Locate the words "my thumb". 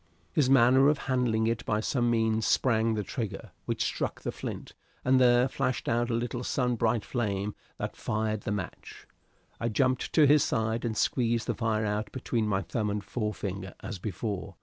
12.47-12.89